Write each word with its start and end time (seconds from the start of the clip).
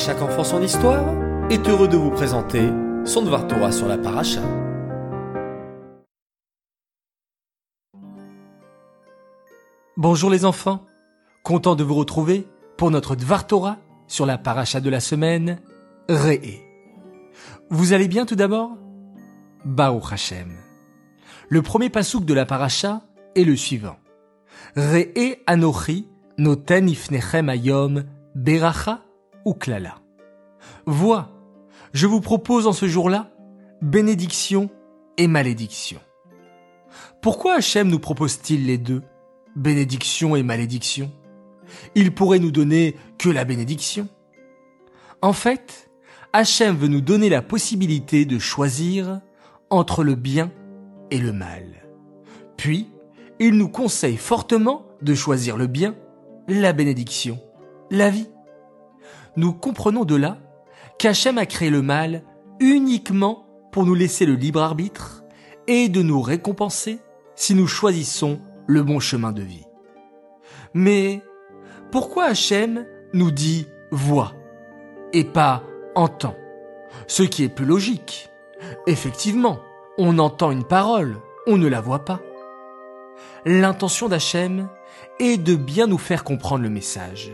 chaque 0.00 0.22
enfant 0.22 0.44
son 0.44 0.62
histoire 0.62 1.04
est 1.50 1.68
heureux 1.68 1.86
de 1.86 1.98
vous 1.98 2.10
présenter 2.10 2.70
son 3.04 3.20
Dvar 3.20 3.46
Torah 3.46 3.70
sur 3.70 3.86
la 3.86 3.98
paracha. 3.98 4.40
Bonjour 9.98 10.30
les 10.30 10.46
enfants, 10.46 10.86
content 11.42 11.76
de 11.76 11.84
vous 11.84 11.96
retrouver 11.96 12.48
pour 12.78 12.90
notre 12.90 13.14
Dvar 13.14 13.46
Torah 13.46 13.76
sur 14.08 14.24
la 14.24 14.38
paracha 14.38 14.80
de 14.80 14.88
la 14.88 15.00
semaine, 15.00 15.60
Re'e. 16.08 16.62
Vous 17.68 17.92
allez 17.92 18.08
bien 18.08 18.24
tout 18.24 18.36
d'abord? 18.36 18.78
Baruch 19.66 20.12
Hashem. 20.12 20.50
Le 21.50 21.60
premier 21.60 21.90
pasouk 21.90 22.24
de 22.24 22.32
la 22.32 22.46
paracha 22.46 23.02
est 23.36 23.44
le 23.44 23.54
suivant. 23.54 23.98
Re'e 24.76 25.36
anochi 25.46 26.08
noten 26.38 26.88
ifnechem 26.88 27.50
ayom 27.50 28.04
beracha 28.34 29.00
ou 29.44 29.54
klala. 29.54 29.96
Vois, 30.86 31.30
je 31.92 32.06
vous 32.06 32.20
propose 32.20 32.66
en 32.66 32.72
ce 32.72 32.86
jour-là 32.86 33.30
bénédiction 33.82 34.70
et 35.16 35.26
malédiction. 35.26 36.00
Pourquoi 37.22 37.56
Hachem 37.56 37.88
nous 37.88 37.98
propose-t-il 37.98 38.66
les 38.66 38.78
deux, 38.78 39.02
bénédiction 39.56 40.36
et 40.36 40.42
malédiction? 40.42 41.10
Il 41.94 42.14
pourrait 42.14 42.38
nous 42.38 42.50
donner 42.50 42.96
que 43.18 43.28
la 43.28 43.44
bénédiction. 43.44 44.08
En 45.22 45.32
fait, 45.32 45.90
Hachem 46.32 46.76
veut 46.76 46.88
nous 46.88 47.00
donner 47.00 47.28
la 47.28 47.42
possibilité 47.42 48.24
de 48.24 48.38
choisir 48.38 49.20
entre 49.68 50.04
le 50.04 50.14
bien 50.14 50.50
et 51.10 51.18
le 51.18 51.32
mal. 51.32 51.86
Puis, 52.56 52.88
il 53.38 53.54
nous 53.54 53.68
conseille 53.68 54.16
fortement 54.16 54.86
de 55.02 55.14
choisir 55.14 55.56
le 55.56 55.66
bien, 55.66 55.94
la 56.48 56.72
bénédiction, 56.72 57.38
la 57.90 58.10
vie. 58.10 58.28
Nous 59.36 59.52
comprenons 59.52 60.04
de 60.04 60.16
là 60.16 60.38
qu'Hachem 60.98 61.38
a 61.38 61.46
créé 61.46 61.70
le 61.70 61.82
mal 61.82 62.22
uniquement 62.58 63.46
pour 63.72 63.84
nous 63.84 63.94
laisser 63.94 64.26
le 64.26 64.34
libre 64.34 64.60
arbitre 64.60 65.24
et 65.66 65.88
de 65.88 66.02
nous 66.02 66.20
récompenser 66.20 66.98
si 67.36 67.54
nous 67.54 67.66
choisissons 67.66 68.40
le 68.66 68.82
bon 68.82 69.00
chemin 69.00 69.32
de 69.32 69.42
vie. 69.42 69.64
Mais 70.74 71.22
pourquoi 71.90 72.26
Hachem 72.26 72.86
nous 73.12 73.30
dit 73.30 73.66
vois 73.90 74.34
et 75.12 75.24
pas 75.24 75.64
entend 75.94 76.36
Ce 77.06 77.22
qui 77.22 77.44
est 77.44 77.48
plus 77.48 77.64
logique. 77.64 78.28
Effectivement, 78.86 79.58
on 79.98 80.18
entend 80.18 80.50
une 80.50 80.64
parole, 80.64 81.16
on 81.46 81.56
ne 81.56 81.68
la 81.68 81.80
voit 81.80 82.04
pas. 82.04 82.20
L'intention 83.44 84.08
d'Hachem 84.08 84.68
est 85.18 85.38
de 85.38 85.54
bien 85.54 85.86
nous 85.86 85.98
faire 85.98 86.24
comprendre 86.24 86.62
le 86.62 86.70
message. 86.70 87.32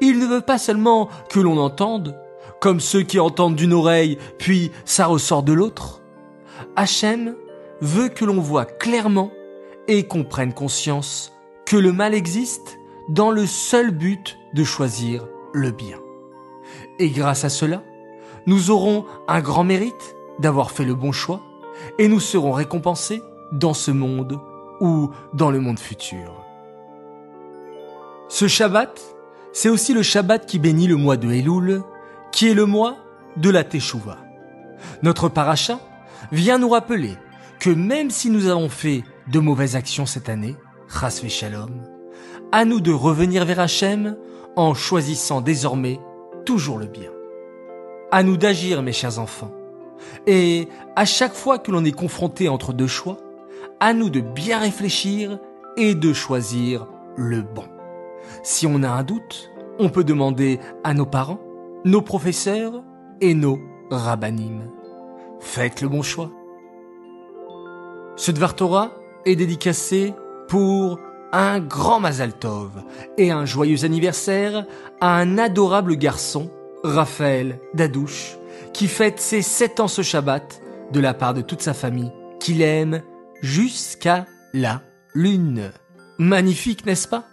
Il 0.00 0.18
ne 0.18 0.26
veut 0.26 0.40
pas 0.40 0.58
seulement 0.58 1.08
que 1.30 1.40
l'on 1.40 1.58
entende, 1.58 2.16
comme 2.60 2.80
ceux 2.80 3.02
qui 3.02 3.20
entendent 3.20 3.56
d'une 3.56 3.72
oreille, 3.72 4.18
puis 4.38 4.70
ça 4.84 5.06
ressort 5.06 5.42
de 5.42 5.52
l'autre. 5.52 6.02
Hachem 6.76 7.34
veut 7.80 8.08
que 8.08 8.24
l'on 8.24 8.40
voit 8.40 8.64
clairement 8.64 9.30
et 9.86 10.06
qu'on 10.06 10.24
prenne 10.24 10.52
conscience 10.52 11.32
que 11.66 11.76
le 11.76 11.92
mal 11.92 12.14
existe 12.14 12.78
dans 13.08 13.30
le 13.30 13.46
seul 13.46 13.90
but 13.90 14.38
de 14.54 14.64
choisir 14.64 15.26
le 15.52 15.70
bien. 15.70 15.98
Et 16.98 17.10
grâce 17.10 17.44
à 17.44 17.48
cela, 17.48 17.82
nous 18.46 18.70
aurons 18.70 19.04
un 19.28 19.40
grand 19.40 19.64
mérite 19.64 20.16
d'avoir 20.38 20.70
fait 20.70 20.84
le 20.84 20.94
bon 20.94 21.12
choix 21.12 21.40
et 21.98 22.08
nous 22.08 22.20
serons 22.20 22.52
récompensés 22.52 23.22
dans 23.52 23.74
ce 23.74 23.90
monde 23.90 24.40
ou 24.80 25.10
dans 25.32 25.50
le 25.50 25.60
monde 25.60 25.78
futur. 25.78 26.44
Ce 28.28 28.46
Shabbat, 28.46 29.00
c'est 29.60 29.70
aussi 29.70 29.92
le 29.92 30.04
Shabbat 30.04 30.46
qui 30.46 30.60
bénit 30.60 30.86
le 30.86 30.94
mois 30.94 31.16
de 31.16 31.32
Elul, 31.32 31.82
qui 32.30 32.48
est 32.48 32.54
le 32.54 32.64
mois 32.64 32.96
de 33.36 33.50
la 33.50 33.64
Teshuvah. 33.64 34.18
Notre 35.02 35.28
paracha 35.28 35.80
vient 36.30 36.58
nous 36.58 36.68
rappeler 36.68 37.16
que 37.58 37.70
même 37.70 38.08
si 38.08 38.30
nous 38.30 38.46
avons 38.46 38.68
fait 38.68 39.02
de 39.26 39.40
mauvaises 39.40 39.74
actions 39.74 40.06
cette 40.06 40.28
année, 40.28 40.54
Chas 40.88 41.24
Shalom, 41.26 41.82
à 42.52 42.64
nous 42.64 42.78
de 42.78 42.92
revenir 42.92 43.44
vers 43.44 43.58
Hachem 43.58 44.16
en 44.54 44.74
choisissant 44.74 45.40
désormais 45.40 45.98
toujours 46.44 46.78
le 46.78 46.86
bien. 46.86 47.10
À 48.12 48.22
nous 48.22 48.36
d'agir, 48.36 48.80
mes 48.82 48.92
chers 48.92 49.18
enfants. 49.18 49.50
Et 50.28 50.68
à 50.94 51.04
chaque 51.04 51.34
fois 51.34 51.58
que 51.58 51.72
l'on 51.72 51.84
est 51.84 51.90
confronté 51.90 52.48
entre 52.48 52.72
deux 52.72 52.86
choix, 52.86 53.16
à 53.80 53.92
nous 53.92 54.08
de 54.08 54.20
bien 54.20 54.60
réfléchir 54.60 55.40
et 55.76 55.96
de 55.96 56.12
choisir 56.12 56.86
le 57.16 57.42
bon. 57.42 57.64
Si 58.42 58.66
on 58.66 58.82
a 58.82 58.88
un 58.88 59.02
doute, 59.02 59.50
on 59.78 59.88
peut 59.88 60.04
demander 60.04 60.58
à 60.84 60.94
nos 60.94 61.06
parents, 61.06 61.40
nos 61.84 62.02
professeurs 62.02 62.82
et 63.20 63.34
nos 63.34 63.58
rabbinim. 63.90 64.70
Faites 65.40 65.80
le 65.80 65.88
bon 65.88 66.02
choix. 66.02 66.30
Ce 68.16 68.32
Dvar 68.32 68.56
Torah 68.56 68.92
est 69.24 69.36
dédicacé 69.36 70.14
pour 70.48 70.98
un 71.32 71.60
grand 71.60 72.00
Mazal 72.00 72.32
Tov 72.32 72.82
et 73.16 73.30
un 73.30 73.44
joyeux 73.44 73.84
anniversaire 73.84 74.66
à 75.00 75.16
un 75.16 75.38
adorable 75.38 75.96
garçon, 75.96 76.50
Raphaël 76.82 77.60
Dadouche, 77.74 78.36
qui 78.72 78.88
fête 78.88 79.20
ses 79.20 79.42
sept 79.42 79.78
ans 79.80 79.88
ce 79.88 80.02
Shabbat 80.02 80.60
de 80.92 81.00
la 81.00 81.14
part 81.14 81.34
de 81.34 81.42
toute 81.42 81.62
sa 81.62 81.74
famille, 81.74 82.12
qu'il 82.40 82.62
aime 82.62 83.02
jusqu'à 83.42 84.26
la 84.52 84.82
lune. 85.14 85.70
Magnifique, 86.18 86.86
n'est-ce 86.86 87.06
pas? 87.06 87.24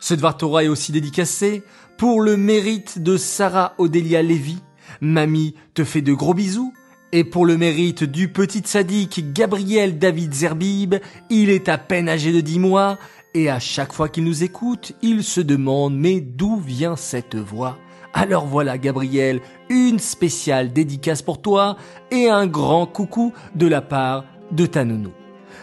Ce 0.00 0.14
Dvar 0.14 0.36
Torah 0.36 0.64
est 0.64 0.68
aussi 0.68 0.92
dédicacé 0.92 1.64
pour 1.96 2.20
le 2.20 2.36
mérite 2.36 3.02
de 3.02 3.16
Sarah 3.16 3.74
Odélia 3.78 4.22
Lévy. 4.22 4.58
Mamie 5.00 5.54
te 5.74 5.82
fait 5.84 6.02
de 6.02 6.12
gros 6.12 6.34
bisous. 6.34 6.72
Et 7.10 7.24
pour 7.24 7.46
le 7.46 7.56
mérite 7.56 8.04
du 8.04 8.28
petit 8.28 8.62
sadique 8.64 9.32
Gabriel 9.32 9.98
David 9.98 10.34
Zerbib, 10.34 10.96
il 11.30 11.48
est 11.48 11.68
à 11.70 11.78
peine 11.78 12.08
âgé 12.08 12.32
de 12.32 12.42
dix 12.42 12.58
mois, 12.58 12.98
et 13.32 13.48
à 13.48 13.58
chaque 13.58 13.94
fois 13.94 14.10
qu'il 14.10 14.24
nous 14.24 14.44
écoute, 14.44 14.92
il 15.00 15.24
se 15.24 15.40
demande 15.40 15.96
mais 15.96 16.20
d'où 16.20 16.56
vient 16.56 16.96
cette 16.96 17.36
voix? 17.36 17.78
Alors 18.12 18.46
voilà 18.46 18.76
Gabriel, 18.76 19.40
une 19.70 19.98
spéciale 19.98 20.72
dédicace 20.72 21.22
pour 21.22 21.40
toi 21.40 21.76
et 22.10 22.28
un 22.28 22.46
grand 22.46 22.84
coucou 22.84 23.32
de 23.54 23.66
la 23.66 23.80
part 23.80 24.24
de 24.52 24.66
ta 24.66 24.84
nounou. 24.84 25.12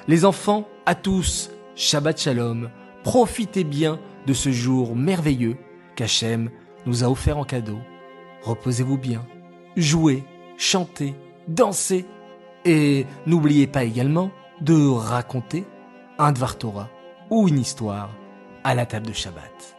Les 0.08 0.26
enfants, 0.26 0.68
à 0.88 0.96
tous, 0.96 1.52
Shabbat 1.76 2.20
Shalom, 2.20 2.72
profitez 3.04 3.64
bien 3.64 4.00
de 4.26 4.34
ce 4.34 4.52
jour 4.52 4.96
merveilleux 4.96 5.58
qu'Hachem 5.96 6.50
nous 6.86 7.04
a 7.04 7.10
offert 7.10 7.38
en 7.38 7.44
cadeau. 7.44 7.78
Reposez-vous 8.44 8.98
bien, 8.98 9.26
jouez, 9.76 10.24
chantez, 10.58 11.16
dansez 11.48 12.06
et 12.66 13.06
n'oubliez 13.26 13.68
pas 13.68 13.84
également 13.84 14.32
de 14.62 14.88
raconter 14.88 15.66
un 16.18 16.32
Dvar 16.32 16.58
Torah 16.58 16.90
ou 17.30 17.48
une 17.48 17.60
histoire 17.60 18.12
à 18.64 18.76
la 18.76 18.86
table 18.86 19.08
de 19.08 19.14
Shabbat. 19.14 19.78